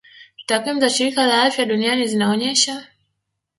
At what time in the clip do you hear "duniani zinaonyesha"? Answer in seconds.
1.65-2.87